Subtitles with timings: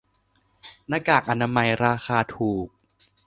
[0.89, 2.67] หน้ากากอนามัยราคาถูก